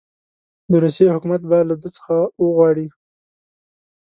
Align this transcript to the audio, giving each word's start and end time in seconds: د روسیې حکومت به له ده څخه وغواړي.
د 0.69 0.71
روسیې 0.83 1.07
حکومت 1.15 1.41
به 1.49 1.57
له 1.69 1.75
ده 1.81 1.89
څخه 1.97 2.15
وغواړي. 2.43 2.87